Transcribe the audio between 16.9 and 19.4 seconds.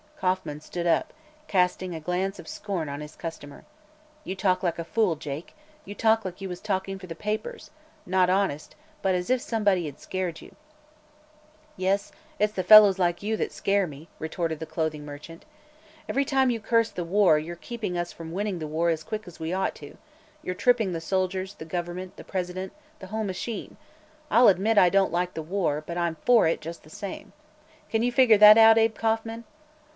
the war you're keeping us from winning the war as quick as